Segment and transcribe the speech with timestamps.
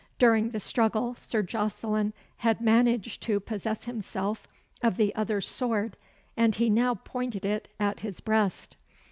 [0.17, 4.47] During the struggle, Sir Jocelyn had managed to possess himself
[4.81, 5.95] of the other's sword,
[6.35, 8.77] and he now pointed it at his breast.